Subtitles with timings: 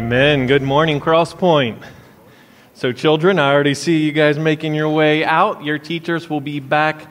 [0.00, 0.46] Amen.
[0.46, 1.84] Good morning, Crosspoint.
[2.72, 5.62] So, children, I already see you guys making your way out.
[5.62, 7.06] Your teachers will be back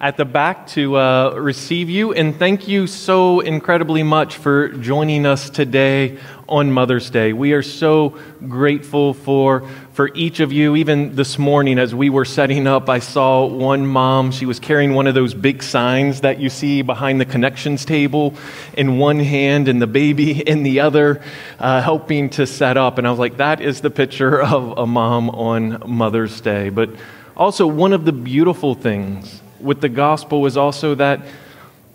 [0.00, 2.12] at the back to uh, receive you.
[2.12, 6.18] And thank you so incredibly much for joining us today
[6.48, 7.32] on Mother's Day.
[7.32, 8.18] We are so
[8.48, 10.74] grateful for, for each of you.
[10.76, 14.30] Even this morning, as we were setting up, I saw one mom.
[14.32, 18.34] She was carrying one of those big signs that you see behind the connections table
[18.74, 21.22] in one hand and the baby in the other,
[21.58, 22.98] uh, helping to set up.
[22.98, 26.70] And I was like, that is the picture of a mom on Mother's Day.
[26.70, 26.90] But
[27.36, 31.20] also, one of the beautiful things with the gospel is also that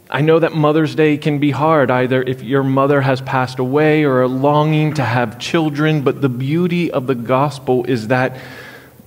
[0.09, 4.05] I know that Mother's Day can be hard, either if your mother has passed away
[4.05, 8.37] or a longing to have children, but the beauty of the gospel is that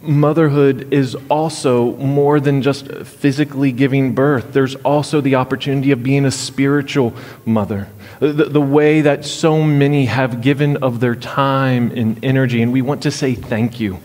[0.02, 4.52] motherhood is also more than just physically giving birth.
[4.52, 7.14] There's also the opportunity of being a spiritual
[7.46, 7.88] mother.
[8.18, 12.82] The, the way that so many have given of their time and energy, and we
[12.82, 14.00] want to say thank you.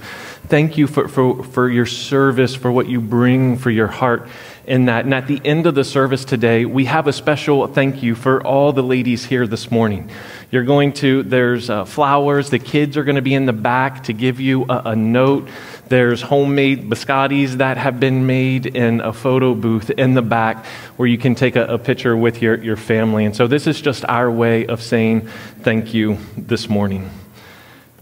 [0.48, 4.30] Thank you for, for, for your service, for what you bring, for your heart
[4.68, 5.06] in that.
[5.06, 8.46] And at the end of the service today, we have a special thank you for
[8.46, 10.10] all the ladies here this morning.
[10.52, 12.50] You're going to, there's uh, flowers.
[12.50, 15.48] The kids are going to be in the back to give you a, a note.
[15.88, 20.66] There's homemade biscottis that have been made in a photo booth in the back
[20.98, 23.26] where you can take a, a picture with your, your family.
[23.26, 25.28] And so this is just our way of saying
[25.62, 27.10] thank you this morning.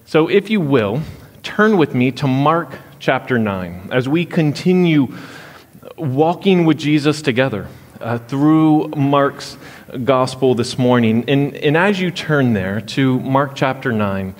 [0.06, 1.02] So if you will,
[1.42, 5.14] turn with me to Mark chapter 9 as we continue
[5.98, 7.68] walking with Jesus together
[8.00, 9.58] uh, through Mark's
[10.04, 11.26] gospel this morning.
[11.28, 14.36] And, and as you turn there to Mark chapter 9,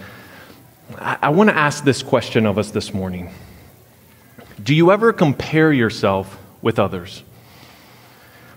[0.98, 3.32] I, I want to ask this question of us this morning
[4.62, 7.24] Do you ever compare yourself with others?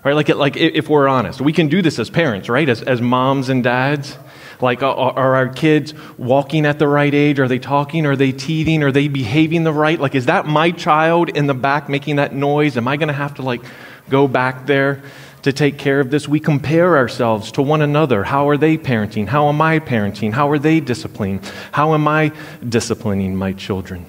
[0.04, 2.68] Right, like, like if we're honest, we can do this as parents, right?
[2.68, 4.16] As, as moms and dads.
[4.60, 7.38] Like, uh, are, are our kids walking at the right age?
[7.38, 8.06] Are they talking?
[8.06, 8.82] Are they teething?
[8.82, 9.98] Are they behaving the right?
[9.98, 12.76] Like, is that my child in the back making that noise?
[12.76, 13.62] Am I going to have to, like,
[14.08, 15.02] go back there
[15.42, 16.26] to take care of this?
[16.26, 18.24] We compare ourselves to one another.
[18.24, 19.28] How are they parenting?
[19.28, 20.32] How am I parenting?
[20.32, 21.40] How are they disciplining?
[21.72, 22.32] How am I
[22.66, 24.06] disciplining my children?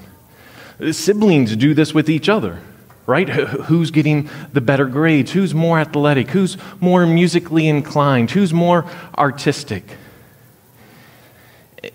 [0.91, 2.59] Siblings do this with each other
[3.07, 3.29] right?
[3.29, 5.31] Who's getting the better grades?
[5.31, 6.29] Who's more athletic?
[6.31, 8.31] Who's more musically inclined?
[8.31, 8.85] Who's more
[9.17, 9.83] artistic?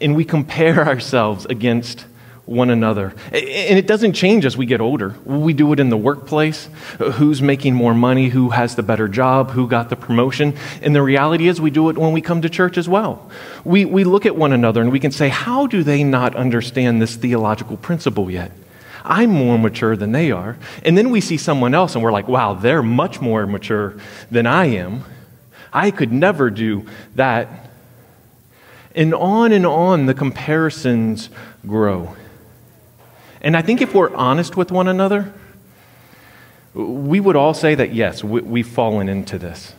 [0.01, 2.07] And we compare ourselves against
[2.45, 3.15] one another.
[3.27, 5.15] And it doesn't change as we get older.
[5.25, 6.69] We do it in the workplace.
[6.99, 8.29] Who's making more money?
[8.29, 9.51] Who has the better job?
[9.53, 10.57] Who got the promotion?
[10.83, 13.31] And the reality is, we do it when we come to church as well.
[13.65, 17.01] We, we look at one another and we can say, How do they not understand
[17.01, 18.51] this theological principle yet?
[19.05, 20.57] I'm more mature than they are.
[20.85, 23.95] And then we see someone else and we're like, Wow, they're much more mature
[24.31, 25.05] than I am.
[25.73, 27.71] I could never do that.
[28.95, 31.31] And on and on the comparisons
[31.67, 32.17] grow.
[33.41, 35.33] And I think if we're honest with one another,
[36.75, 39.75] we would all say that yes, we've fallen into this.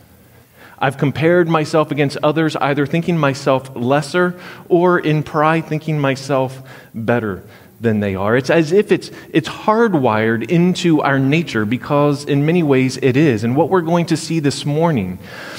[0.78, 4.38] I've compared myself against others, either thinking myself lesser
[4.68, 7.42] or in pride thinking myself better
[7.80, 8.36] than they are.
[8.36, 13.44] It's as if it's, it's hardwired into our nature because, in many ways, it is.
[13.44, 15.18] And what we're going to see this morning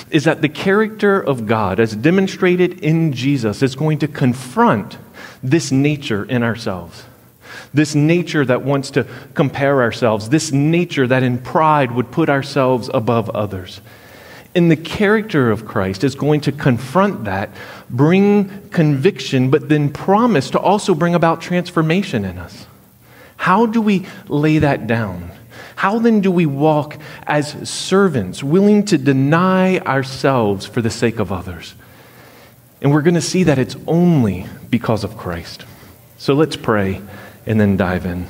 [0.09, 4.97] is that the character of God, as demonstrated in Jesus, is going to confront
[5.43, 7.03] this nature in ourselves.
[7.73, 12.89] This nature that wants to compare ourselves, this nature that in pride would put ourselves
[12.93, 13.81] above others.
[14.55, 17.49] And the character of Christ is going to confront that,
[17.89, 22.65] bring conviction, but then promise to also bring about transformation in us.
[23.35, 25.29] How do we lay that down?
[25.75, 31.33] How then do we walk as servants, willing to deny ourselves for the sake of
[31.33, 31.75] others?
[32.81, 35.65] And we're going to see that it's only because of Christ.
[36.17, 37.01] So let's pray
[37.45, 38.27] and then dive in.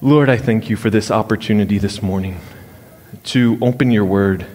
[0.00, 2.40] Lord, I thank you for this opportunity this morning
[3.24, 4.46] to open your word.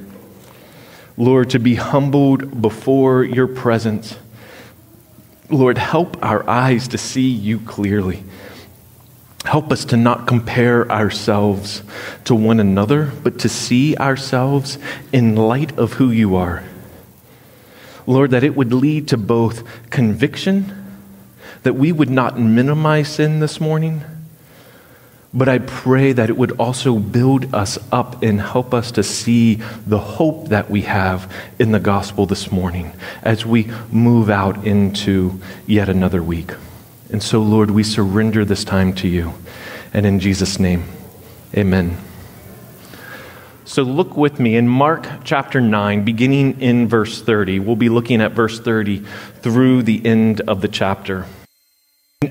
[1.17, 4.17] Lord, to be humbled before your presence.
[5.49, 8.23] Lord, help our eyes to see you clearly.
[9.45, 11.83] Help us to not compare ourselves
[12.25, 14.79] to one another, but to see ourselves
[15.13, 16.63] in light of who you are.
[18.07, 20.99] Lord, that it would lead to both conviction,
[21.63, 24.03] that we would not minimize sin this morning,
[25.35, 29.55] but I pray that it would also build us up and help us to see
[29.85, 35.41] the hope that we have in the gospel this morning as we move out into
[35.67, 36.53] yet another week.
[37.11, 39.33] And so, Lord, we surrender this time to you.
[39.93, 40.85] And in Jesus' name,
[41.53, 41.97] amen.
[43.65, 47.59] So look with me in Mark chapter 9, beginning in verse 30.
[47.59, 49.03] We'll be looking at verse 30
[49.41, 51.25] through the end of the chapter.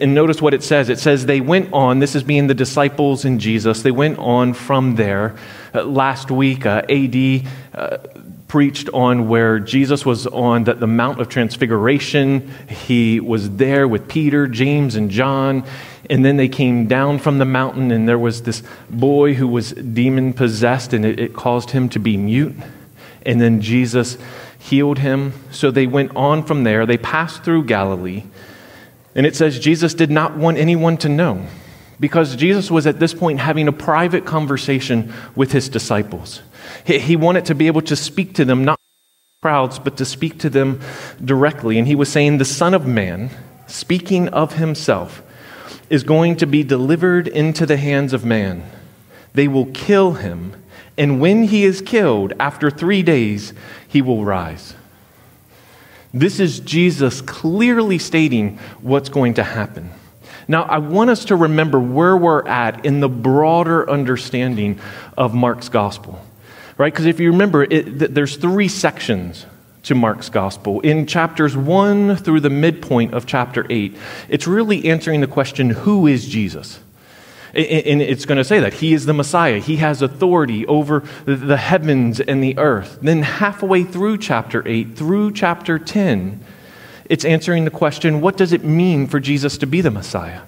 [0.01, 0.89] And notice what it says.
[0.89, 4.55] It says, They went on, this is being the disciples in Jesus, they went on
[4.55, 5.37] from there.
[5.75, 7.99] Uh, last week, uh, AD uh,
[8.49, 12.53] preached on where Jesus was on the, the Mount of Transfiguration.
[12.69, 15.65] He was there with Peter, James, and John.
[16.09, 19.73] And then they came down from the mountain, and there was this boy who was
[19.73, 22.55] demon possessed, and it, it caused him to be mute.
[23.27, 24.19] And then Jesus
[24.59, 25.33] healed him.
[25.51, 26.87] So they went on from there.
[26.87, 28.25] They passed through Galilee.
[29.15, 31.47] And it says Jesus did not want anyone to know
[32.01, 36.43] because Jesus was at this point having a private conversation with his disciples.
[36.85, 38.81] He wanted to be able to speak to them, not
[39.43, 40.81] crowds, but to speak to them
[41.25, 41.79] directly.
[41.79, 43.31] And he was saying, The Son of Man,
[43.67, 45.23] speaking of himself,
[45.91, 48.65] is going to be delivered into the hands of man.
[49.35, 50.63] They will kill him,
[50.97, 53.53] and when he is killed, after three days,
[53.87, 54.75] he will rise.
[56.15, 59.91] This is Jesus clearly stating what's going to happen.
[60.49, 64.81] Now, I want us to remember where we're at in the broader understanding
[65.19, 66.25] of Mark's gospel
[66.79, 66.93] right?
[66.93, 69.47] Because if you remember, it, there's three sections
[69.85, 70.81] to Mark's gospel.
[70.81, 73.97] In chapters 1 through the midpoint of chapter 8,
[74.29, 76.81] it's really answering the question who is Jesus?
[77.55, 79.61] And it's going to say that he is the Messiah.
[79.61, 82.99] He has authority over the heavens and the earth.
[83.01, 86.41] Then, halfway through chapter 8, through chapter 10,
[87.07, 90.43] it's answering the question what does it mean for Jesus to be the Messiah?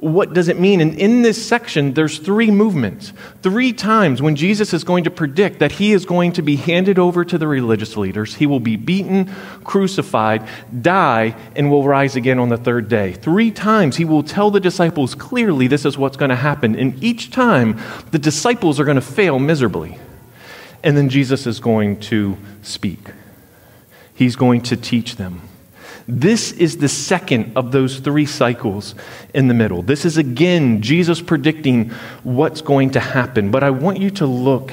[0.00, 0.80] What does it mean?
[0.80, 3.12] And in this section, there's three movements.
[3.42, 6.98] Three times when Jesus is going to predict that he is going to be handed
[6.98, 9.30] over to the religious leaders, he will be beaten,
[9.62, 10.48] crucified,
[10.80, 13.12] die, and will rise again on the third day.
[13.12, 16.74] Three times he will tell the disciples clearly this is what's going to happen.
[16.76, 17.78] And each time,
[18.10, 19.98] the disciples are going to fail miserably.
[20.82, 23.10] And then Jesus is going to speak,
[24.14, 25.42] he's going to teach them.
[26.10, 28.96] This is the second of those three cycles
[29.32, 29.80] in the middle.
[29.80, 31.90] This is again Jesus predicting
[32.24, 33.52] what's going to happen.
[33.52, 34.72] But I want you to look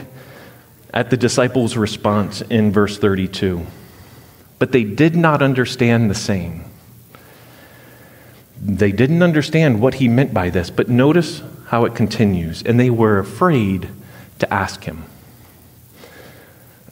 [0.95, 3.63] at the disciples' response in verse 32.
[4.57, 6.65] But they did not understand the same.
[8.59, 12.63] They didn't understand what he meant by this, but notice how it continues.
[12.63, 13.89] And they were afraid
[14.39, 15.03] to ask him.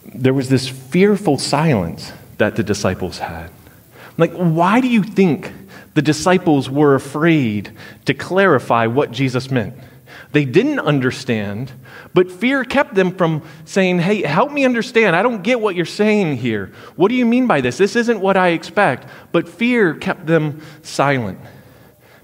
[0.05, 3.49] There was this fearful silence that the disciples had.
[4.17, 5.51] Like, why do you think
[5.93, 7.71] the disciples were afraid
[8.05, 9.75] to clarify what Jesus meant?
[10.31, 11.71] They didn't understand,
[12.13, 15.15] but fear kept them from saying, Hey, help me understand.
[15.15, 16.73] I don't get what you're saying here.
[16.95, 17.77] What do you mean by this?
[17.77, 19.07] This isn't what I expect.
[19.31, 21.39] But fear kept them silent.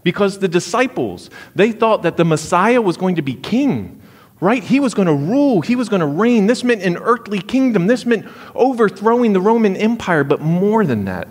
[0.03, 4.01] Because the disciples, they thought that the Messiah was going to be king,
[4.39, 4.63] right?
[4.63, 6.47] He was going to rule, he was going to reign.
[6.47, 11.27] This meant an earthly kingdom, this meant overthrowing the Roman Empire, but more than that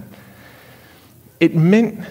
[1.41, 2.07] it meant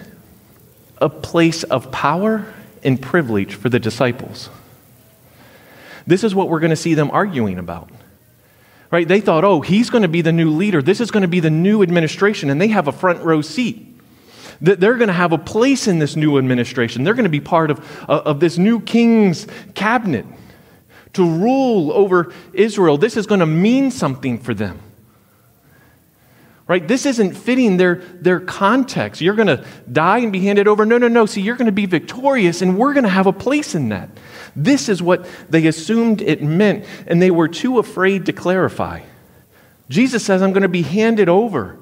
[1.00, 4.50] a place of power and privilege for the disciples.
[6.06, 7.90] This is what we're going to see them arguing about.
[8.90, 9.06] Right?
[9.06, 10.82] They thought, oh, he's going to be the new leader.
[10.82, 13.86] This is going to be the new administration, and they have a front row seat.
[14.62, 17.04] That they're going to have a place in this new administration.
[17.04, 17.78] They're going to be part of,
[18.08, 20.26] uh, of this new king's cabinet
[21.12, 22.98] to rule over Israel.
[22.98, 24.80] This is going to mean something for them
[26.70, 26.86] right?
[26.86, 29.20] This isn't fitting their, their context.
[29.20, 30.86] You're going to die and be handed over.
[30.86, 31.26] No, no, no.
[31.26, 34.08] See, you're going to be victorious, and we're going to have a place in that.
[34.54, 39.00] This is what they assumed it meant, and they were too afraid to clarify.
[39.88, 41.76] Jesus says, I'm going to be handed over.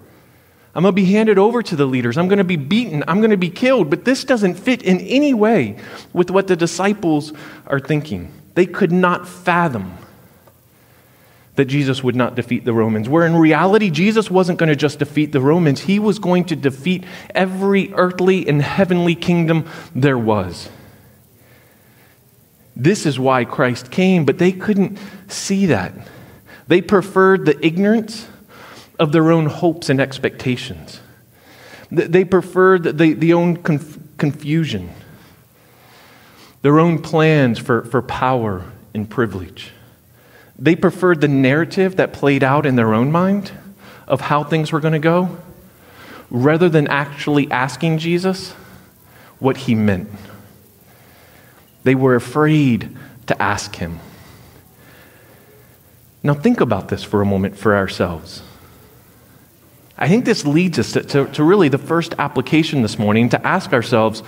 [0.75, 2.17] I'm going to be handed over to the leaders.
[2.17, 3.05] I'm going to be beaten.
[3.07, 3.91] I'm going to be killed.
[3.91, 5.77] But this doesn't fit in any way
[6.15, 7.35] with what the disciples
[7.67, 8.33] are thinking.
[8.55, 9.99] They could not fathom
[11.59, 15.01] that Jesus would not defeat the Romans, where in reality, Jesus wasn't going to just
[15.01, 17.03] defeat the Romans, he was going to defeat
[17.35, 20.69] every earthly and heavenly kingdom there was.
[22.77, 25.95] This is why Christ came, but they couldn't see that.
[26.69, 28.29] They preferred the ignorance
[29.01, 31.01] of their own hopes and expectations.
[31.91, 34.91] They preferred the, the own conf- confusion,
[36.63, 38.63] their own plans for, for power
[38.95, 39.73] and privilege.
[40.59, 43.53] They preferred the narrative that played out in their own mind
[44.07, 45.39] of how things were going to go
[46.31, 48.53] rather than actually asking Jesus
[49.39, 50.09] what he meant.
[51.85, 52.97] They were afraid
[53.29, 54.01] to ask him.
[56.23, 58.43] Now, think about this for a moment for ourselves.
[59.97, 63.47] I think this leads us to, to, to, really the first application this morning to
[63.47, 64.21] ask ourselves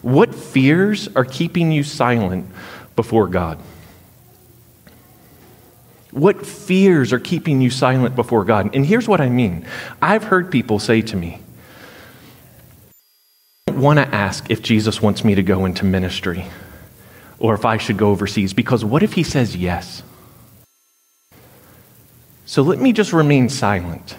[0.00, 2.46] what fears are keeping you silent
[2.96, 3.58] before God?
[6.10, 8.74] What fears are keeping you silent before God?
[8.74, 9.66] And here's what I mean
[10.00, 11.40] I've heard people say to me,
[13.66, 16.46] I don't want to ask if Jesus wants me to go into ministry
[17.38, 20.02] or if I should go overseas, because what if he says yes?
[22.46, 24.16] So let me just remain silent.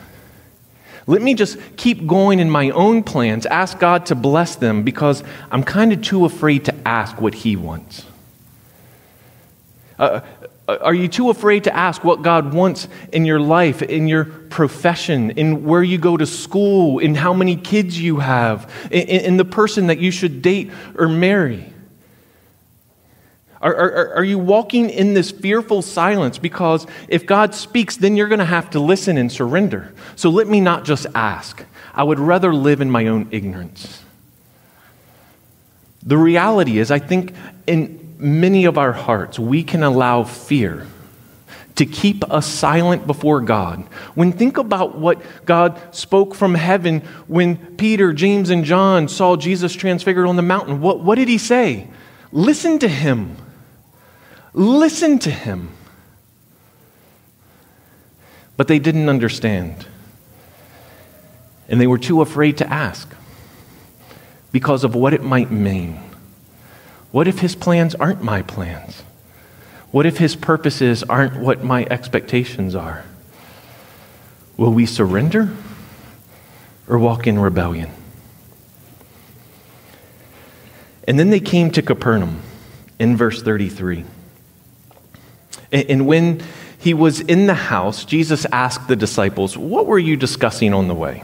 [1.08, 5.24] Let me just keep going in my own plans, ask God to bless them because
[5.50, 8.06] I'm kind of too afraid to ask what He wants.
[9.98, 10.22] Uh,
[10.78, 15.32] are you too afraid to ask what God wants in your life, in your profession,
[15.32, 19.46] in where you go to school, in how many kids you have, in, in the
[19.46, 21.74] person that you should date or marry?
[23.62, 26.38] Are, are, are, you walking in this fearful silence?
[26.38, 29.94] Because if God speaks, then you're going to have to listen and surrender.
[30.16, 31.66] So let me not just ask.
[31.94, 34.02] I would rather live in my own ignorance.
[36.04, 37.34] The reality is, I think
[37.68, 40.86] in many of our hearts, we can allow fear
[41.76, 43.82] to keep us silent before God.
[44.14, 49.74] When think about what God spoke from heaven when Peter, James, and John saw Jesus
[49.74, 51.88] transfigured on the mountain, what, what did he say?
[52.34, 53.38] Listen to him.
[54.54, 55.70] Listen to him.
[58.58, 59.88] But they didn't understand.
[61.70, 63.10] And they were too afraid to ask
[64.52, 66.09] because of what it might mean.
[67.12, 69.04] What if his plans aren't my plans?
[69.92, 73.04] What if his purposes aren't what my expectations are?
[74.58, 75.50] Will we surrender
[76.88, 77.90] or walk in rebellion?
[81.08, 82.42] And then they came to Capernaum
[83.00, 84.06] in verse 33.
[85.72, 86.44] And when
[86.78, 90.96] he was in the house, Jesus asked the disciples, What were you discussing on the
[90.96, 91.24] way?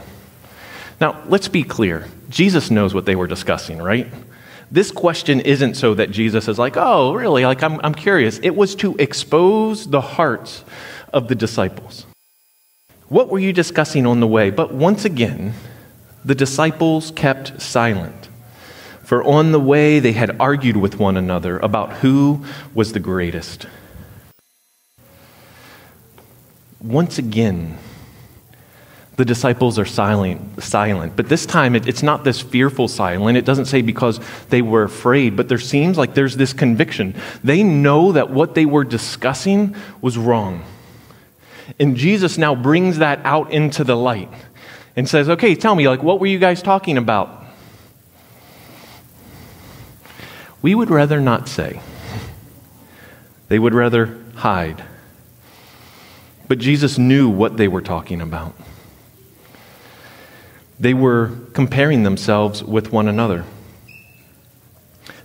[1.00, 2.08] Now, let's be clear.
[2.28, 4.08] Jesus knows what they were discussing, right?
[4.70, 7.44] This question isn't so that Jesus is like, Oh, really?
[7.44, 8.38] Like, I'm, I'm curious.
[8.42, 10.64] It was to expose the hearts
[11.12, 12.06] of the disciples.
[13.08, 14.50] What were you discussing on the way?
[14.50, 15.54] But once again,
[16.24, 18.28] the disciples kept silent.
[19.04, 22.44] For on the way, they had argued with one another about who
[22.74, 23.66] was the greatest.
[26.82, 27.78] Once again,
[29.16, 31.16] the disciples are silent, silent.
[31.16, 33.38] But this time, it, it's not this fearful silent.
[33.38, 34.20] It doesn't say because
[34.50, 37.14] they were afraid, but there seems like there's this conviction.
[37.42, 40.64] They know that what they were discussing was wrong.
[41.80, 44.30] And Jesus now brings that out into the light
[44.94, 47.44] and says, Okay, tell me, like, what were you guys talking about?
[50.60, 51.80] We would rather not say,
[53.48, 54.84] they would rather hide.
[56.48, 58.54] But Jesus knew what they were talking about.
[60.78, 63.44] They were comparing themselves with one another.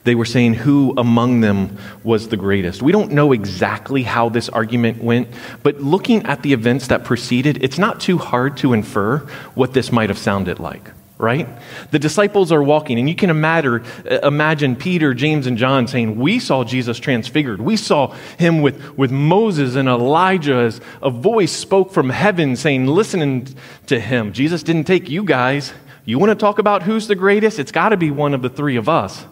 [0.04, 2.82] They were saying who among them was the greatest.
[2.82, 5.28] We don't know exactly how this argument went,
[5.62, 9.20] but looking at the events that preceded, it's not too hard to infer
[9.54, 10.90] what this might have sounded like
[11.22, 11.48] right?
[11.92, 16.64] The disciples are walking, and you can imagine, Peter, James, and John saying, We saw
[16.64, 17.62] Jesus transfigured.
[17.62, 22.88] We saw him with, with Moses and Elijah as a voice spoke from heaven saying,
[22.88, 23.48] Listening
[23.86, 24.34] to him.
[24.34, 25.74] Jesus didn't take you guys.
[26.04, 27.60] You want to talk about who's the greatest?
[27.60, 29.26] It's got to be one of the three of us.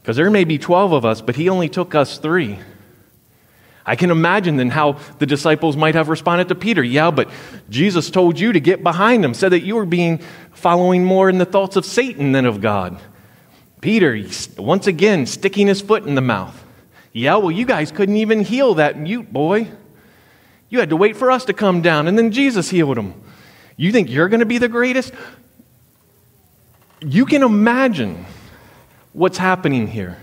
[0.00, 2.58] Because there may be 12 of us, but he only took us three.
[3.86, 6.82] I can imagine then how the disciples might have responded to Peter.
[6.82, 7.28] Yeah, but
[7.68, 10.20] Jesus told you to get behind him, said that you were being
[10.52, 13.00] following more in the thoughts of Satan than of God.
[13.82, 14.18] Peter,
[14.56, 16.64] once again, sticking his foot in the mouth.
[17.12, 19.68] Yeah, well, you guys couldn't even heal that mute boy.
[20.70, 23.14] You had to wait for us to come down, and then Jesus healed him.
[23.76, 25.12] You think you're going to be the greatest?
[27.00, 28.24] You can imagine
[29.12, 30.16] what's happening here.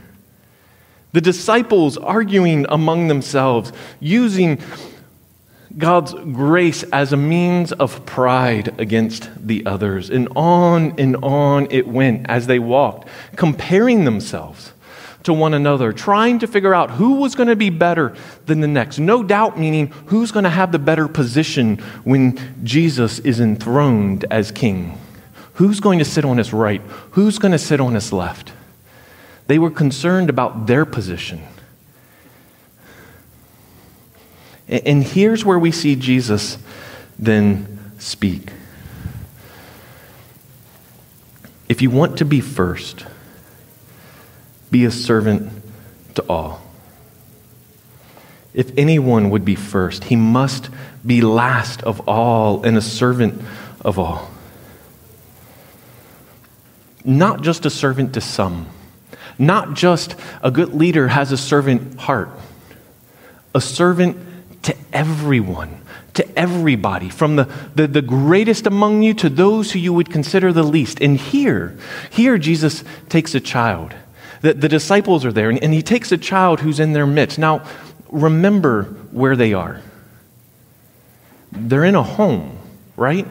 [1.14, 4.60] The disciples arguing among themselves, using
[5.78, 10.10] God's grace as a means of pride against the others.
[10.10, 14.74] And on and on it went as they walked, comparing themselves
[15.24, 18.16] to one another, trying to figure out who was going to be better
[18.46, 18.98] than the next.
[18.98, 24.52] No doubt, meaning who's going to have the better position when Jesus is enthroned as
[24.52, 24.98] king.
[25.56, 26.82] Who's going to sit on his right?
[27.12, 28.52] Who's going to sit on his left?
[29.52, 31.42] They were concerned about their position.
[34.70, 36.58] And here's where we see Jesus
[37.20, 38.54] then speak.
[41.68, 43.06] If you want to be first,
[44.72, 45.52] be a servant
[46.16, 46.62] to all.
[48.54, 50.70] If anyone would be first, he must
[51.06, 53.42] be last of all and a servant
[53.82, 54.32] of all.
[57.04, 58.68] Not just a servant to some
[59.42, 62.30] not just a good leader has a servant heart,
[63.54, 64.18] a servant
[64.64, 65.82] to everyone,
[66.14, 70.54] to everybody, from the, the, the, greatest among you to those who you would consider
[70.54, 71.02] the least.
[71.02, 71.78] And here,
[72.12, 73.96] here Jesus takes a child.
[74.42, 77.40] The, the disciples are there, and, and he takes a child who's in their midst.
[77.40, 77.66] Now,
[78.10, 79.82] remember where they are.
[81.52, 82.58] They're in a home,
[82.96, 83.28] right?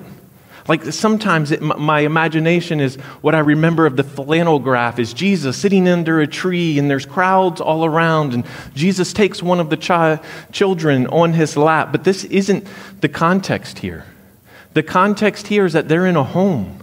[0.70, 5.56] Like sometimes it, my imagination is what I remember of the flannel graph is Jesus
[5.56, 9.76] sitting under a tree and there's crowds all around and Jesus takes one of the
[9.76, 10.20] chi-
[10.52, 11.90] children on his lap.
[11.90, 12.68] But this isn't
[13.00, 14.06] the context here.
[14.74, 16.78] The context here is that they're in a home.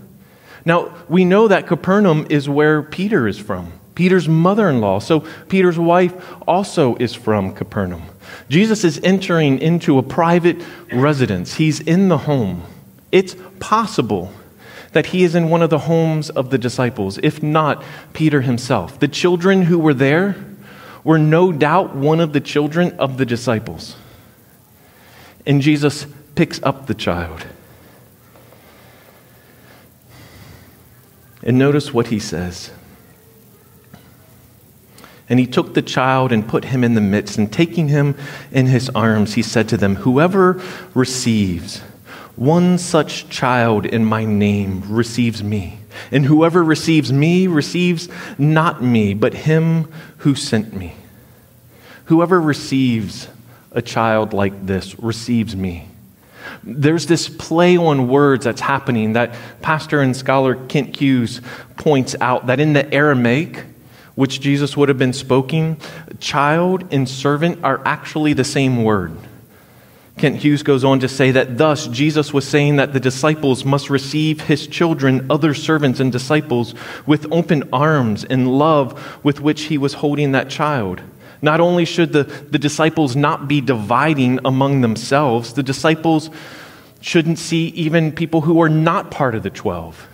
[0.65, 3.71] Now, we know that Capernaum is where Peter is from.
[3.95, 4.99] Peter's mother in law.
[4.99, 6.13] So Peter's wife
[6.45, 8.03] also is from Capernaum.
[8.49, 12.63] Jesus is entering into a private residence, he's in the home.
[13.11, 14.31] It's possible
[14.93, 17.83] that he is in one of the homes of the disciples, if not
[18.13, 18.99] Peter himself.
[18.99, 20.35] The children who were there
[21.03, 23.95] were no doubt one of the children of the disciples.
[25.45, 27.45] And Jesus picks up the child.
[31.43, 32.71] And notice what he says.
[35.29, 38.15] And he took the child and put him in the midst, and taking him
[38.51, 40.61] in his arms, he said to them, Whoever
[40.93, 41.81] receives
[42.37, 45.79] one such child in my name receives me.
[46.11, 50.93] And whoever receives me receives not me, but him who sent me.
[52.05, 53.27] Whoever receives
[53.71, 55.89] a child like this receives me.
[56.63, 61.41] There's this play on words that's happening that pastor and scholar Kent Hughes
[61.75, 63.65] points out that in the Aramaic,
[64.15, 65.77] which Jesus would have been speaking,
[66.19, 69.17] child and servant are actually the same word.
[70.17, 73.89] Kent Hughes goes on to say that thus Jesus was saying that the disciples must
[73.89, 76.73] receive his children, other servants and disciples,
[77.05, 81.01] with open arms and love with which he was holding that child.
[81.41, 86.31] Not only should the, the disciples not be dividing among themselves, the disciples
[86.99, 90.07] shouldn't see even people who are not part of the 12.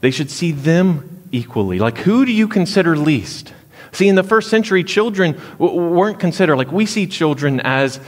[0.00, 1.78] They should see them equally.
[1.78, 3.54] Like, who do you consider least?
[3.92, 8.00] See, in the first century, children weren't considered, like, we see children as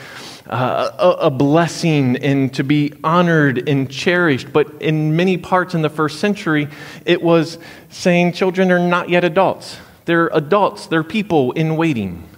[0.49, 4.53] uh, a, a blessing and to be honored and cherished.
[4.53, 6.69] But in many parts in the first century,
[7.05, 7.59] it was
[7.91, 9.77] saying children are not yet adults.
[10.05, 12.29] They're adults, they're people in waiting.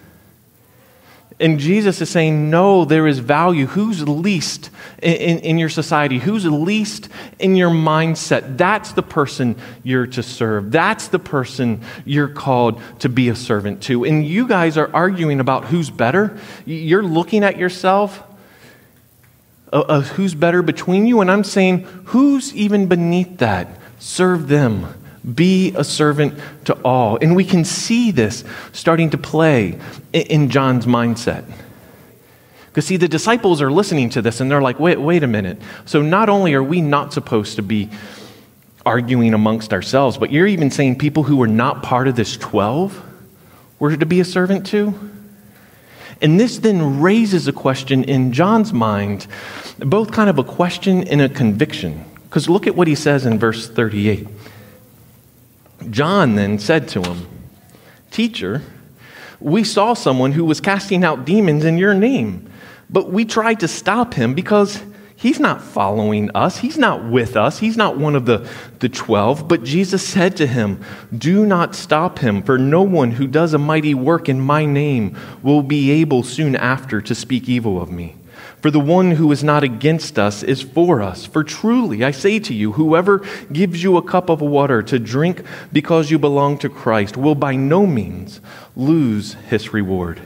[1.45, 3.67] And Jesus is saying, no, there is value.
[3.67, 4.71] Who's least
[5.03, 6.19] in, in, in, your society?
[6.19, 8.57] Who's least in your mindset?
[8.57, 10.73] That's the person you're to serve.
[10.73, 14.05] That's the person you're called to be a servant to.
[14.05, 16.39] And you guys are arguing about who's better.
[16.65, 18.23] You're looking at yourself,
[19.71, 21.21] uh, uh, who's better between you.
[21.21, 23.69] And I'm saying, who's even beneath that?
[23.99, 25.04] Serve them.
[25.33, 27.19] Be a servant to all.
[27.21, 29.79] And we can see this starting to play
[30.13, 31.45] in John's mindset.
[32.67, 35.63] Because, see, the disciples are listening to this and they're like, wait, wait a minute.
[35.85, 37.89] So, not only are we not supposed to be
[38.85, 43.01] arguing amongst ourselves, but you're even saying people who were not part of this 12
[43.79, 44.93] were to be a servant to?
[46.21, 49.27] And this then raises a question in John's mind,
[49.79, 52.05] both kind of a question and a conviction.
[52.25, 54.27] Because look at what he says in verse 38.
[55.91, 57.29] John then said to him,
[58.11, 58.63] Teacher,
[59.41, 62.51] we saw someone who was casting out demons in your name,
[62.89, 64.83] but we tried to stop him because
[65.17, 66.59] he's not following us.
[66.59, 67.59] He's not with us.
[67.59, 69.49] He's not one of the, the twelve.
[69.49, 70.85] But Jesus said to him,
[71.17, 75.17] Do not stop him, for no one who does a mighty work in my name
[75.43, 78.17] will be able soon after to speak evil of me.
[78.65, 81.27] For the one who is not against us is for us.
[81.27, 83.19] For truly, I say to you, whoever
[83.53, 87.57] gives you a cup of water to drink because you belong to Christ will by
[87.57, 88.41] no means
[88.75, 90.23] lose his reward.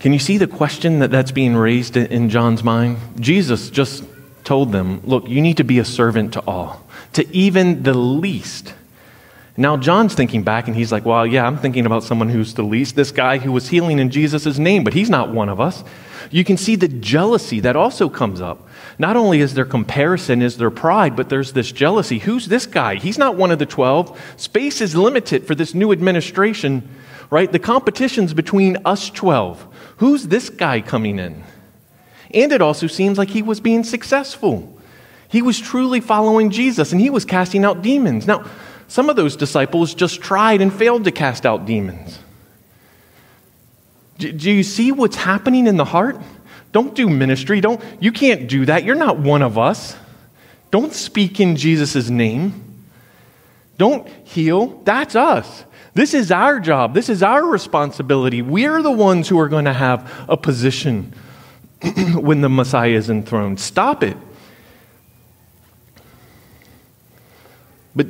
[0.00, 2.96] Can you see the question that that's being raised in John's mind?
[3.20, 4.02] Jesus just
[4.44, 8.72] told them, look, you need to be a servant to all, to even the least.
[9.56, 12.62] Now, John's thinking back and he's like, well, yeah, I'm thinking about someone who's the
[12.62, 15.82] least, this guy who was healing in Jesus' name, but he's not one of us.
[16.30, 18.68] You can see the jealousy that also comes up.
[18.98, 22.18] Not only is there comparison, is there pride, but there's this jealousy.
[22.18, 22.96] Who's this guy?
[22.96, 24.18] He's not one of the 12.
[24.36, 26.88] Space is limited for this new administration,
[27.30, 27.50] right?
[27.50, 29.66] The competition's between us 12.
[29.98, 31.44] Who's this guy coming in?
[32.34, 34.78] And it also seems like he was being successful.
[35.28, 38.26] He was truly following Jesus and he was casting out demons.
[38.26, 38.44] Now,
[38.88, 42.18] some of those disciples just tried and failed to cast out demons.
[44.18, 46.20] Do, do you see what's happening in the heart?
[46.72, 47.60] Don't do ministry.
[47.60, 48.84] Don't, you can't do that.
[48.84, 49.96] You're not one of us.
[50.70, 52.84] Don't speak in Jesus' name.
[53.78, 54.80] Don't heal.
[54.84, 55.64] That's us.
[55.94, 56.92] This is our job.
[56.92, 58.42] This is our responsibility.
[58.42, 61.14] We're the ones who are going to have a position
[62.14, 63.60] when the Messiah is enthroned.
[63.60, 64.16] Stop it.
[67.94, 68.08] But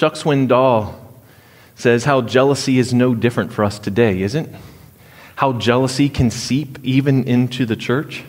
[0.00, 0.94] Chuck Swindoll
[1.74, 4.48] says how jealousy is no different for us today, isn't?
[5.36, 8.24] How jealousy can seep even into the church.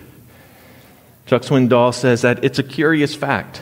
[1.28, 3.62] Chuck Swindoll says that it's a curious fact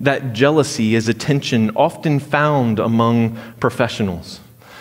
[0.00, 4.40] that jealousy is a tension often found among professionals,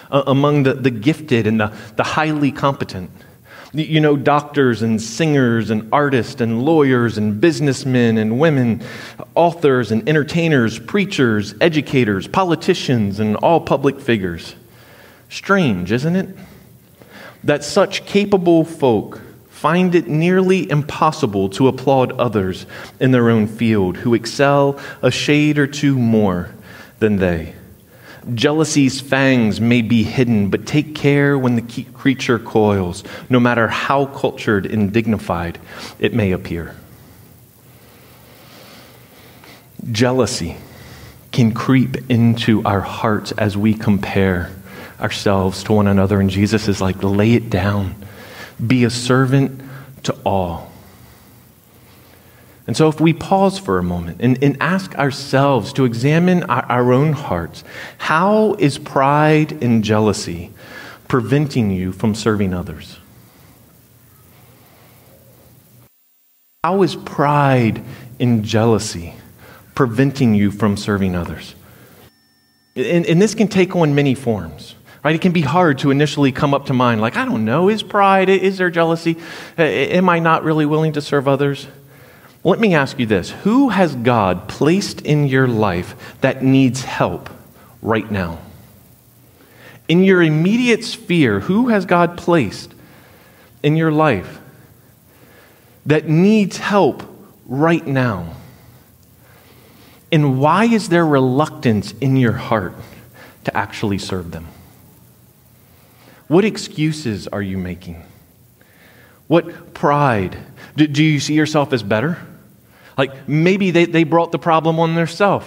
[0.09, 3.11] uh, among the, the gifted and the, the highly competent.
[3.73, 8.81] You know, doctors and singers and artists and lawyers and businessmen and women,
[9.33, 14.55] authors and entertainers, preachers, educators, politicians, and all public figures.
[15.29, 16.35] Strange, isn't it?
[17.45, 22.65] That such capable folk find it nearly impossible to applaud others
[22.99, 26.53] in their own field who excel a shade or two more
[26.99, 27.53] than they.
[28.33, 34.05] Jealousy's fangs may be hidden, but take care when the creature coils, no matter how
[34.05, 35.59] cultured and dignified
[35.99, 36.75] it may appear.
[39.91, 40.57] Jealousy
[41.31, 44.51] can creep into our hearts as we compare
[44.99, 47.95] ourselves to one another, and Jesus is like, lay it down.
[48.65, 49.61] Be a servant
[50.03, 50.70] to all.
[52.67, 56.63] And so, if we pause for a moment and, and ask ourselves to examine our,
[56.65, 57.63] our own hearts,
[57.97, 60.51] how is pride and jealousy
[61.07, 62.99] preventing you from serving others?
[66.63, 67.83] How is pride
[68.19, 69.15] and jealousy
[69.73, 71.55] preventing you from serving others?
[72.75, 74.75] And, and, this can take on many forms.
[75.03, 75.15] Right?
[75.15, 77.81] It can be hard to initially come up to mind, like, I don't know, is
[77.81, 79.17] pride, is there jealousy?
[79.57, 81.65] Am I not really willing to serve others?
[82.43, 87.29] Let me ask you this Who has God placed in your life that needs help
[87.81, 88.39] right now?
[89.87, 92.73] In your immediate sphere, who has God placed
[93.61, 94.39] in your life
[95.85, 97.03] that needs help
[97.45, 98.35] right now?
[100.11, 102.73] And why is there reluctance in your heart
[103.45, 104.47] to actually serve them?
[106.27, 108.03] What excuses are you making?
[109.27, 110.37] What pride?
[110.75, 112.17] Do, do you see yourself as better?
[112.97, 115.45] Like maybe they, they brought the problem on themselves.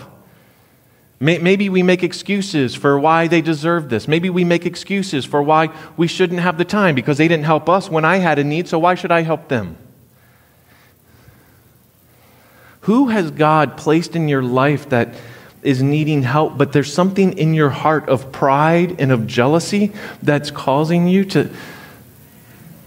[1.21, 4.07] Maybe we make excuses for why they deserve this.
[4.07, 7.69] Maybe we make excuses for why we shouldn't have the time because they didn't help
[7.69, 9.79] us when I had a need, so why should I help them?
[12.81, 15.15] Who has God placed in your life that
[15.63, 20.51] is needing help, but there's something in your heart of pride and of jealousy that's
[20.51, 21.51] causing you to,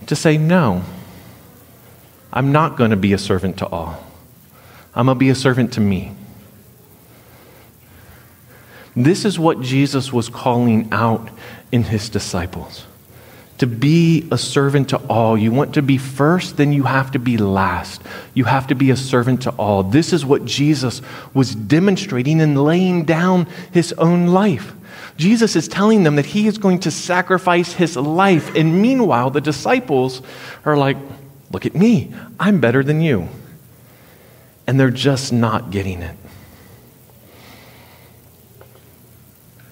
[0.06, 0.84] to say, No,
[2.32, 4.07] I'm not going to be a servant to all.
[4.98, 6.12] I'm going to be a servant to me.
[8.96, 11.30] This is what Jesus was calling out
[11.72, 12.84] in his disciples
[13.60, 15.38] to be a servant to all.
[15.38, 18.02] You want to be first, then you have to be last.
[18.34, 19.84] You have to be a servant to all.
[19.84, 21.02] This is what Jesus
[21.34, 24.74] was demonstrating and laying down his own life.
[25.16, 28.56] Jesus is telling them that he is going to sacrifice his life.
[28.56, 30.24] And meanwhile, the disciples
[30.66, 30.98] are like,
[31.50, 33.30] Look at me, I'm better than you.
[34.68, 36.16] And they're just not getting it.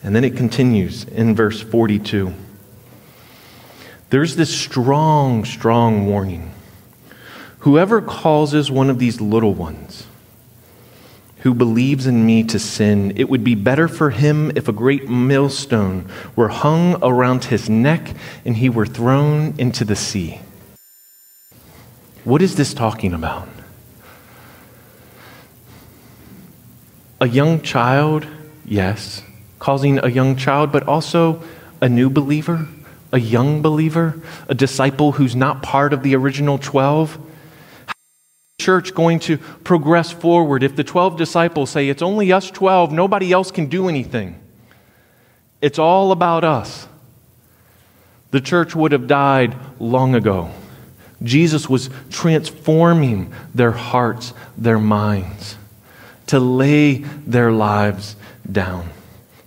[0.01, 2.33] And then it continues in verse 42
[4.11, 6.51] there's this strong, strong warning.
[7.59, 10.05] Whoever causes one of these little ones
[11.39, 15.09] who believes in me to sin, it would be better for him if a great
[15.09, 20.39] millstone were hung around his neck and he were thrown into the sea.
[22.23, 23.47] What is this talking about?
[27.25, 28.27] A young child,
[28.65, 29.23] yes,
[29.57, 31.41] causing a young child, but also
[31.81, 32.67] a new believer
[33.11, 37.17] a young believer, a disciple who's not part of the original 12?
[38.59, 40.61] church going to progress forward.
[40.61, 44.39] If the 12 disciples say it's only us 12 nobody else can do anything
[45.61, 46.87] it's all about us.
[48.29, 50.51] The church would have died long ago.
[51.23, 55.57] Jesus was transforming their hearts their minds
[56.27, 58.15] to lay their lives
[58.51, 58.89] down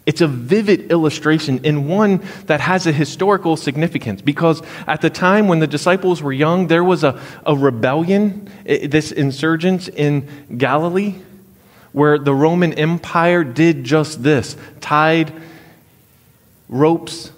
[0.09, 5.49] it's a vivid illustration and one that has a historical significance because at the time
[5.49, 11.17] when the disciples were young, there was a, a rebellion, this insurgence in Galilee,
[11.93, 15.31] where the Roman Empire did just this tied
[16.71, 17.31] ropes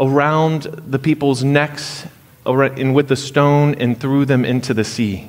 [0.00, 2.04] around the people's necks
[2.44, 5.28] and with the stone and threw them into the sea.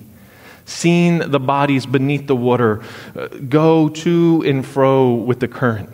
[0.69, 2.83] Seeing the bodies beneath the water
[3.15, 5.89] uh, go to and fro with the current.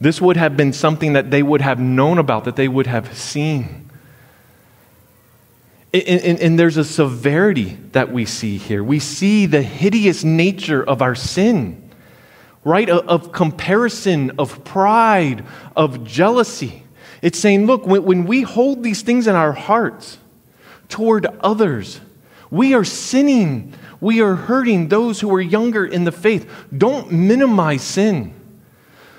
[0.00, 3.14] This would have been something that they would have known about, that they would have
[3.14, 3.90] seen.
[5.92, 8.82] And, and, and, there's a severity that we see here.
[8.82, 11.90] We see the hideous nature of our sin,
[12.64, 12.88] right?
[12.88, 15.44] Of, of comparison, of pride,
[15.76, 16.84] of jealousy.
[17.20, 20.18] It's saying, look, when, when we hold these things in our hearts
[20.88, 22.00] toward others,
[22.54, 23.74] we are sinning.
[24.00, 26.48] We are hurting those who are younger in the faith.
[26.76, 28.32] Don't minimize sin.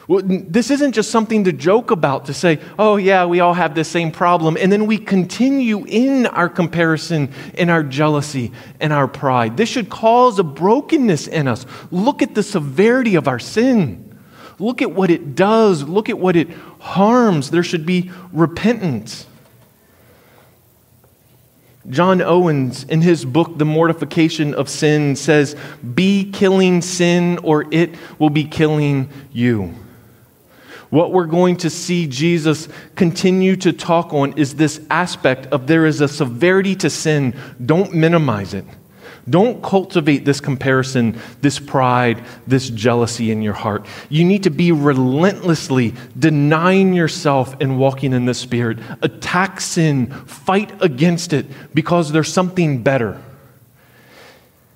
[0.07, 3.83] This isn't just something to joke about, to say, oh, yeah, we all have the
[3.83, 4.55] same problem.
[4.57, 9.57] And then we continue in our comparison, in our jealousy, and our pride.
[9.57, 11.65] This should cause a brokenness in us.
[11.91, 14.17] Look at the severity of our sin.
[14.59, 15.83] Look at what it does.
[15.83, 17.49] Look at what it harms.
[17.49, 19.25] There should be repentance.
[21.89, 25.55] John Owens, in his book, The Mortification of Sin, says,
[25.93, 29.73] Be killing sin, or it will be killing you.
[30.89, 35.85] What we're going to see Jesus continue to talk on is this aspect of there
[35.85, 37.35] is a severity to sin.
[37.63, 38.65] Don't minimize it.
[39.27, 43.88] Don't cultivate this comparison, this pride, this jealousy in your heart.
[44.07, 48.77] You need to be relentlessly denying yourself and walking in the Spirit.
[49.01, 53.19] Attack sin, fight against it because there's something better.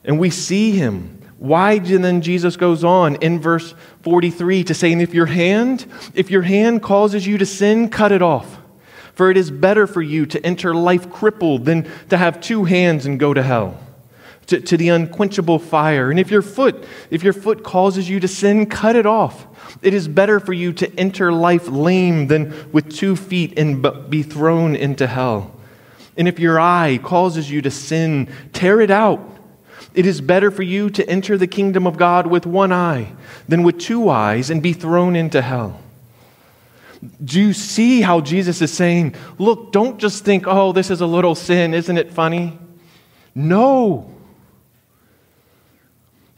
[0.03, 1.15] And we see him.
[1.37, 5.85] Why then Jesus goes on in verse 43 to say, and if your hand,
[6.15, 8.57] if your hand causes you to sin, cut it off.
[9.13, 13.05] For it is better for you to enter life crippled than to have two hands
[13.05, 13.79] and go to hell
[14.49, 16.09] to, to the unquenchable fire.
[16.09, 19.45] And if your foot, if your foot causes you to sin, cut it off.
[19.83, 24.23] It is better for you to enter life lame than with two feet and be
[24.23, 25.55] thrown into hell.
[26.17, 29.37] And if your eye causes you to sin, tear it out.
[29.93, 33.13] It is better for you to enter the kingdom of God with one eye
[33.47, 35.79] than with two eyes and be thrown into hell.
[37.23, 41.05] Do you see how Jesus is saying, Look, don't just think, oh, this is a
[41.05, 42.57] little sin, isn't it funny?
[43.35, 44.18] No.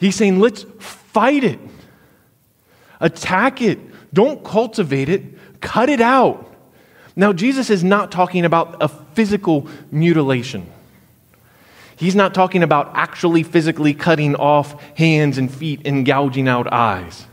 [0.02, 1.60] He's saying, let's fight it,
[3.00, 3.80] attack it,
[4.12, 6.52] don't cultivate it, cut it out.
[7.16, 10.66] Now, Jesus is not talking about a physical mutilation.
[11.98, 17.28] He's not talking about actually physically cutting off hands and feet and gouging out eyes.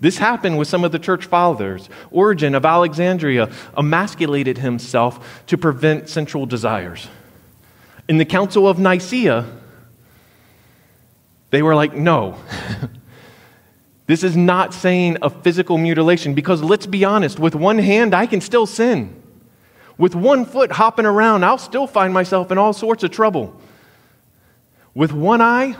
[0.00, 1.88] This happened with some of the church fathers.
[2.10, 7.06] Origen of Alexandria emasculated himself to prevent sensual desires.
[8.08, 9.46] In the Council of Nicaea,
[11.52, 12.36] they were like, no.
[14.06, 18.26] this is not saying a physical mutilation because let's be honest, with one hand, I
[18.26, 19.22] can still sin.
[19.98, 23.54] With one foot hopping around, I'll still find myself in all sorts of trouble.
[24.94, 25.76] With one eye,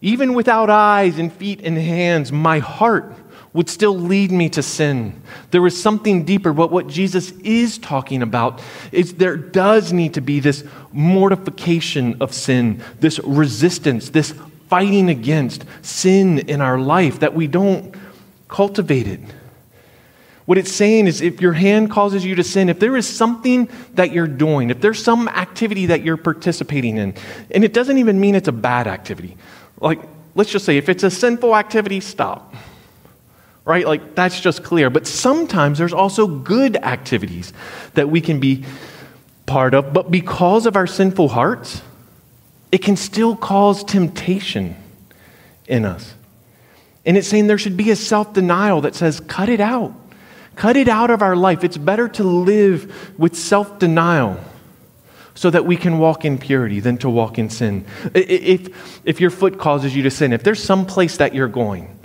[0.00, 3.14] even without eyes and feet and hands, my heart
[3.56, 5.18] would still lead me to sin.
[5.50, 8.60] There is something deeper, but what Jesus is talking about
[8.92, 14.34] is there does need to be this mortification of sin, this resistance, this
[14.68, 17.94] fighting against sin in our life, that we don't
[18.48, 19.20] cultivate it.
[20.44, 23.70] What it's saying is if your hand causes you to sin, if there is something
[23.94, 27.14] that you're doing, if there's some activity that you're participating in,
[27.50, 29.38] and it doesn't even mean it's a bad activity.
[29.80, 30.00] Like,
[30.34, 32.54] let's just say if it's a sinful activity, stop
[33.66, 33.86] right?
[33.86, 34.88] Like that's just clear.
[34.88, 37.52] But sometimes there's also good activities
[37.92, 38.64] that we can be
[39.44, 41.82] part of, but because of our sinful hearts,
[42.72, 44.76] it can still cause temptation
[45.66, 46.14] in us.
[47.04, 49.92] And it's saying there should be a self denial that says, cut it out.
[50.54, 51.64] Cut it out of our life.
[51.64, 54.40] It's better to live with self denial
[55.34, 57.84] so that we can walk in purity than to walk in sin.
[58.14, 61.95] If, if your foot causes you to sin, if there's some place that you're going,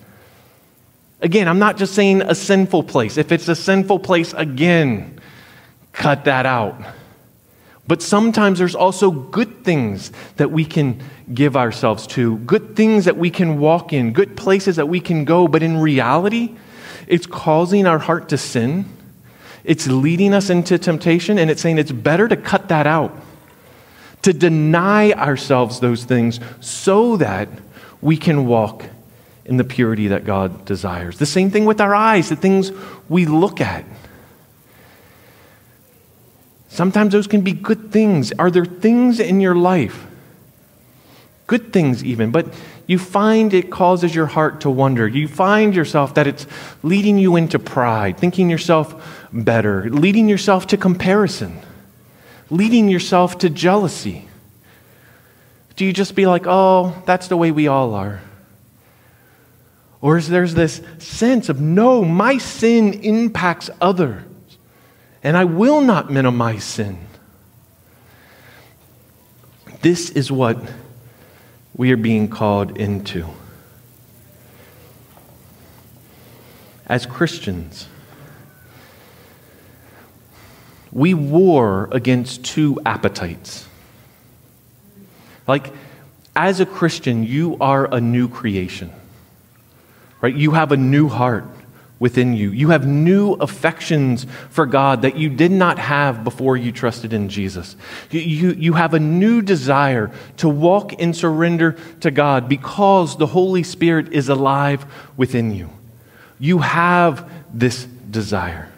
[1.21, 3.17] Again, I'm not just saying a sinful place.
[3.17, 5.19] If it's a sinful place, again,
[5.93, 6.81] cut that out.
[7.87, 11.01] But sometimes there's also good things that we can
[11.33, 15.25] give ourselves to, good things that we can walk in, good places that we can
[15.25, 15.47] go.
[15.47, 16.55] But in reality,
[17.07, 18.85] it's causing our heart to sin.
[19.63, 23.15] It's leading us into temptation, and it's saying it's better to cut that out,
[24.23, 27.47] to deny ourselves those things so that
[28.01, 28.85] we can walk
[29.51, 31.17] in the purity that God desires.
[31.17, 32.71] The same thing with our eyes, the things
[33.09, 33.83] we look at.
[36.69, 38.31] Sometimes those can be good things.
[38.39, 40.07] Are there things in your life,
[41.47, 42.47] good things even, but
[42.87, 45.05] you find it causes your heart to wonder?
[45.05, 46.47] You find yourself that it's
[46.81, 51.59] leading you into pride, thinking yourself better, leading yourself to comparison,
[52.49, 54.29] leading yourself to jealousy.
[55.75, 58.21] Do you just be like, oh, that's the way we all are?
[60.01, 64.23] Or is there this sense of, no, my sin impacts others,
[65.23, 66.97] and I will not minimize sin?
[69.81, 70.57] This is what
[71.75, 73.27] we are being called into.
[76.87, 77.87] As Christians,
[80.91, 83.65] we war against two appetites.
[85.47, 85.73] Like,
[86.35, 88.91] as a Christian, you are a new creation,
[90.21, 90.35] right?
[90.35, 91.45] You have a new heart
[92.01, 92.49] within you.
[92.51, 97.29] You have new affections for God that you did not have before you trusted in
[97.29, 97.75] Jesus.
[98.09, 103.27] You, you, you have a new desire to walk in surrender to God because the
[103.27, 104.83] Holy Spirit is alive
[105.15, 105.69] within you.
[106.39, 108.71] You have this desire.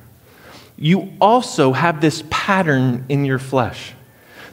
[0.76, 3.94] You also have this pattern in your flesh,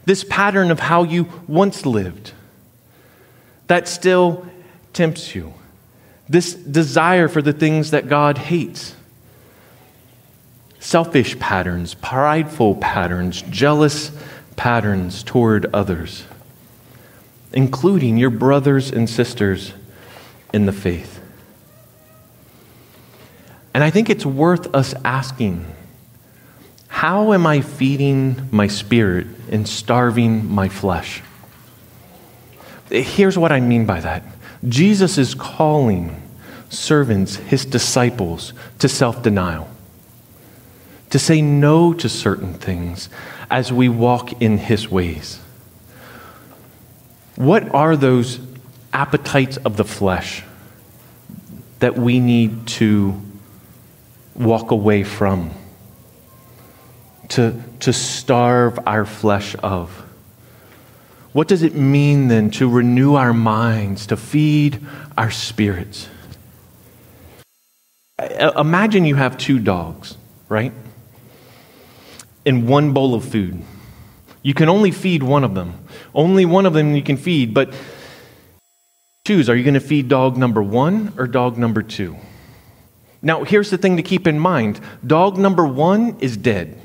[0.04, 2.32] this pattern of how you once lived
[3.66, 4.46] that still
[4.92, 5.54] tempts you
[6.30, 8.94] this desire for the things that God hates.
[10.78, 14.12] Selfish patterns, prideful patterns, jealous
[14.54, 16.24] patterns toward others,
[17.52, 19.74] including your brothers and sisters
[20.54, 21.20] in the faith.
[23.74, 25.66] And I think it's worth us asking
[26.86, 31.22] how am I feeding my spirit and starving my flesh?
[32.88, 34.22] Here's what I mean by that
[34.68, 36.20] Jesus is calling
[36.68, 39.68] servants, his disciples, to self denial,
[41.10, 43.08] to say no to certain things
[43.50, 45.40] as we walk in his ways.
[47.36, 48.38] What are those
[48.92, 50.42] appetites of the flesh
[51.78, 53.20] that we need to
[54.34, 55.50] walk away from,
[57.30, 60.09] to, to starve our flesh of?
[61.32, 64.84] What does it mean then to renew our minds, to feed
[65.16, 66.08] our spirits?
[68.56, 70.16] Imagine you have two dogs,
[70.48, 70.72] right?
[72.44, 73.62] In one bowl of food.
[74.42, 75.74] You can only feed one of them.
[76.14, 77.72] Only one of them you can feed, but
[79.26, 82.16] choose are you going to feed dog number one or dog number two?
[83.22, 86.76] Now, here's the thing to keep in mind dog number one is dead,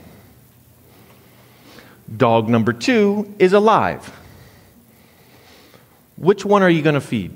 [2.16, 4.12] dog number two is alive.
[6.18, 7.32] Which one are you going to feed?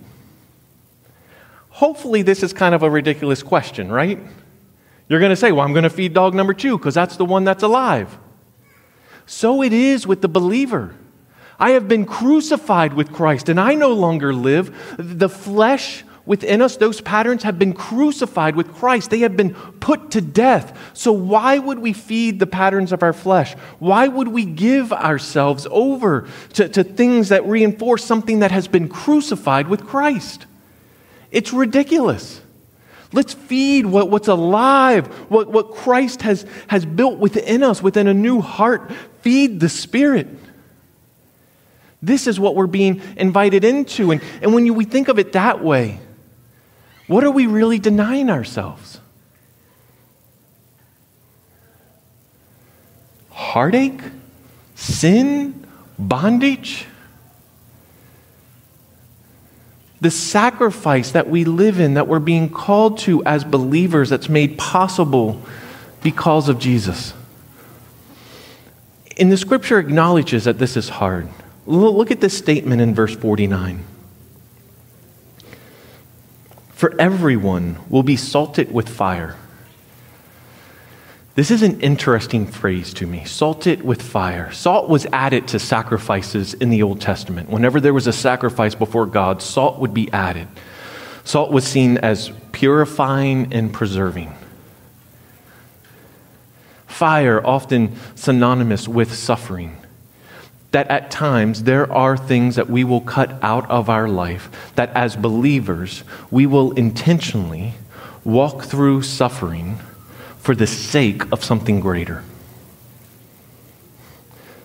[1.69, 4.19] Hopefully, this is kind of a ridiculous question, right?
[5.07, 7.25] You're going to say, Well, I'm going to feed dog number two because that's the
[7.25, 8.17] one that's alive.
[9.25, 10.95] So it is with the believer.
[11.59, 14.95] I have been crucified with Christ, and I no longer live.
[14.97, 19.09] The flesh within us, those patterns have been crucified with Christ.
[19.09, 20.77] They have been put to death.
[20.93, 23.55] So, why would we feed the patterns of our flesh?
[23.79, 28.87] Why would we give ourselves over to, to things that reinforce something that has been
[28.87, 30.45] crucified with Christ?
[31.31, 32.41] It's ridiculous.
[33.11, 38.13] Let's feed what, what's alive, what, what Christ has, has built within us, within a
[38.13, 38.91] new heart.
[39.21, 40.27] Feed the Spirit.
[42.03, 44.11] This is what we're being invited into.
[44.11, 45.99] And, and when you, we think of it that way,
[47.09, 48.99] what are we really denying ourselves?
[53.31, 53.99] Heartache?
[54.75, 55.65] Sin?
[55.97, 56.85] Bondage?
[60.01, 64.59] The sacrifice that we live in, that we're being called to as believers, that's made
[64.59, 65.41] possible
[66.03, 67.15] because of Jesus.
[69.17, 71.27] And the scripture acknowledges that this is hard.
[71.65, 73.83] Look at this statement in verse 49
[76.79, 79.35] for everyone will be salted with fire.
[81.35, 84.49] This is an interesting phrase to me salted with fire.
[84.53, 87.49] Salt was added to sacrifices in the Old Testament.
[87.49, 90.47] Whenever there was a sacrifice before God, salt would be added.
[91.25, 94.33] Salt was seen as purifying and preserving.
[96.87, 99.75] Fire, often synonymous with suffering
[100.71, 104.89] that at times there are things that we will cut out of our life, that
[104.95, 107.73] as believers, we will intentionally
[108.23, 109.79] walk through suffering
[110.37, 112.23] for the sake of something greater.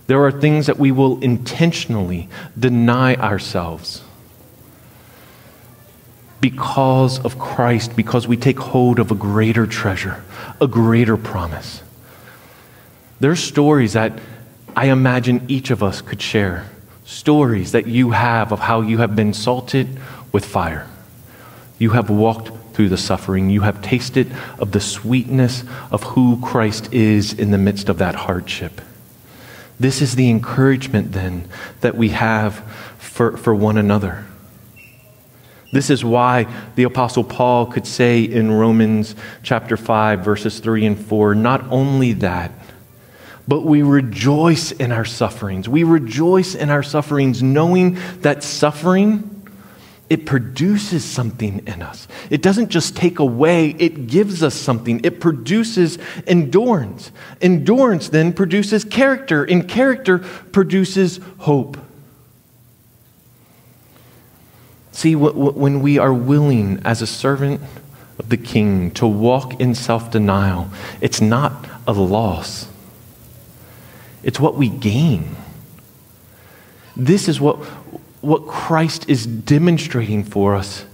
[0.07, 2.29] There are things that we will intentionally
[2.59, 4.03] deny ourselves
[6.43, 10.23] because of Christ, because we take hold of a greater treasure,
[10.61, 11.83] a greater promise.
[13.19, 14.19] There are stories that
[14.77, 16.69] I imagine each of us could share
[17.05, 19.89] stories that you have of how you have been salted
[20.33, 20.89] with fire.
[21.79, 23.51] You have walked through the suffering.
[23.51, 28.15] You have tasted of the sweetness of who Christ is in the midst of that
[28.15, 28.81] hardship.
[29.79, 31.49] This is the encouragement then
[31.81, 32.57] that we have
[32.99, 34.25] for, for one another.
[35.73, 36.47] This is why
[36.77, 42.13] the Apostle Paul could say in Romans chapter 5, verses 3 and 4 not only
[42.15, 42.53] that,
[43.47, 45.69] but we rejoice in our sufferings.
[45.69, 49.31] We rejoice in our sufferings, knowing that suffering.
[50.11, 52.07] It produces something in us.
[52.29, 55.01] It doesn't just take away, it gives us something.
[55.03, 57.11] It produces endurance.
[57.41, 61.79] Endurance then produces character, and character produces hope.
[64.93, 67.61] See, when we are willing as a servant
[68.19, 70.69] of the king to walk in self denial,
[71.01, 72.69] it's not a loss,
[74.25, 75.37] it's what we gain.
[76.97, 77.57] This is what,
[78.21, 80.85] what Christ is demonstrating for us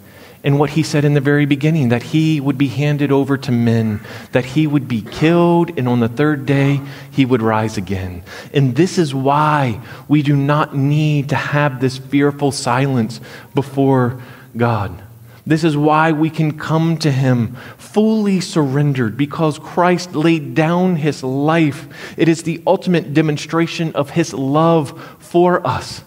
[0.42, 3.52] and what he said in the very beginning that he would be handed over to
[3.52, 4.00] men,
[4.32, 8.22] that he would be killed, and on the third day he would rise again.
[8.52, 13.20] And this is why we do not need to have this fearful silence
[13.54, 14.20] before
[14.56, 15.02] God.
[15.46, 21.22] This is why we can come to him fully surrendered because Christ laid down his
[21.22, 21.88] life.
[22.16, 26.02] It is the ultimate demonstration of his love for us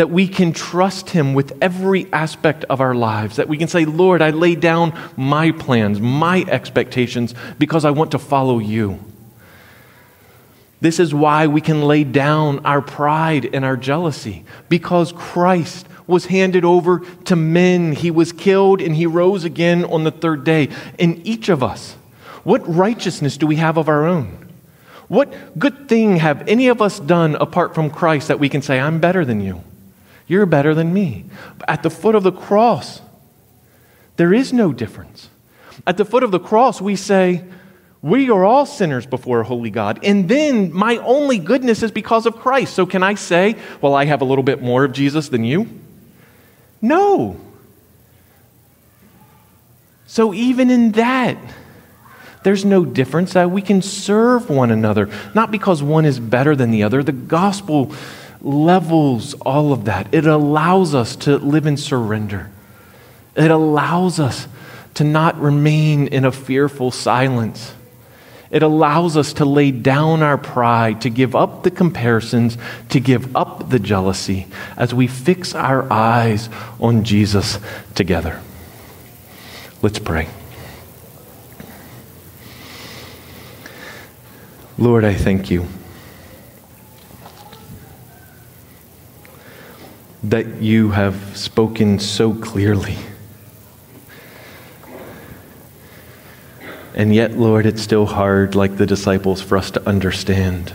[0.00, 3.84] that we can trust Him with every aspect of our lives, that we can say,
[3.84, 8.98] Lord, I lay down my plans, my expectations, because I want to follow you.
[10.80, 16.26] This is why we can lay down our pride and our jealousy, because Christ was
[16.26, 17.92] handed over to men.
[17.92, 20.68] He was killed and he rose again on the third day.
[20.98, 21.96] In each of us,
[22.44, 24.48] what righteousness do we have of our own?
[25.08, 28.78] What good thing have any of us done apart from Christ that we can say,
[28.78, 29.64] I'm better than you?
[30.28, 31.24] You're better than me.
[31.66, 33.00] At the foot of the cross,
[34.16, 35.28] there is no difference.
[35.86, 37.42] At the foot of the cross, we say,
[38.00, 39.98] We are all sinners before a holy God.
[40.04, 42.74] And then my only goodness is because of Christ.
[42.74, 45.79] So can I say, Well, I have a little bit more of Jesus than you?
[46.82, 47.36] No.
[50.06, 51.36] So even in that,
[52.42, 56.70] there's no difference that we can serve one another, not because one is better than
[56.70, 57.02] the other.
[57.02, 57.92] The gospel
[58.40, 60.08] levels all of that.
[60.12, 62.50] It allows us to live in surrender.
[63.36, 64.48] It allows us
[64.94, 67.74] to not remain in a fearful silence.
[68.50, 73.34] It allows us to lay down our pride, to give up the comparisons, to give
[73.36, 74.46] up the jealousy
[74.76, 76.48] as we fix our eyes
[76.80, 77.58] on Jesus
[77.94, 78.40] together.
[79.82, 80.28] Let's pray.
[84.78, 85.66] Lord, I thank you.
[90.22, 92.96] that you have spoken so clearly.
[96.94, 100.74] And yet, Lord, it's still hard, like the disciples, for us to understand.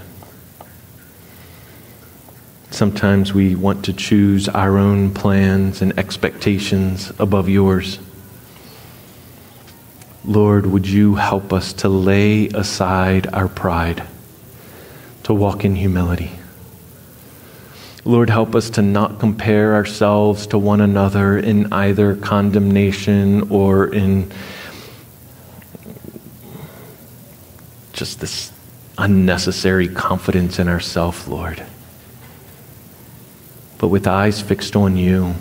[2.72, 8.00] Sometimes we want to choose our own plans and expectations above yours.
[10.26, 14.04] Lord, would you help us to lay aside our pride,
[15.24, 16.32] to walk in humility?
[18.04, 24.32] Lord, help us to not compare ourselves to one another in either condemnation or in
[27.96, 28.52] just this
[28.98, 31.64] unnecessary confidence in ourselves, Lord.
[33.78, 35.34] But with eyes fixed on you,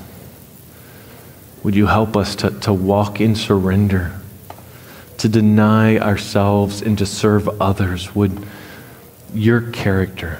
[1.62, 4.12] would you help us to, to walk in surrender,
[5.18, 8.14] to deny ourselves and to serve others?
[8.14, 8.46] Would
[9.34, 10.38] your character,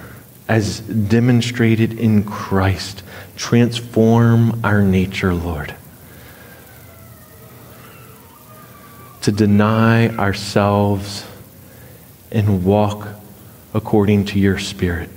[0.48, 3.02] as demonstrated in Christ.
[3.36, 5.74] Transform our nature, Lord.
[9.22, 11.26] To deny ourselves
[12.34, 13.08] and walk
[13.72, 15.08] according to your Spirit.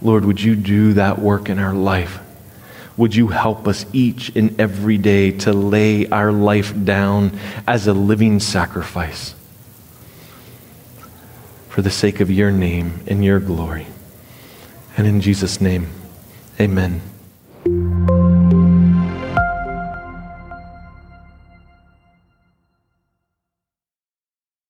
[0.00, 2.20] Lord, would you do that work in our life?
[2.96, 7.92] Would you help us each and every day to lay our life down as a
[7.92, 9.34] living sacrifice?
[11.76, 13.86] for the sake of your name and your glory.
[14.96, 15.88] And in Jesus' name,
[16.58, 17.02] amen.